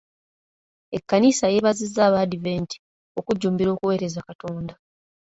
Ekkanisa 0.97 1.45
yeebazizza 1.53 2.01
Abaadiventi 2.09 2.77
okujjumbira 3.19 3.69
okuweereza 3.75 4.25
Katonda. 4.27 4.73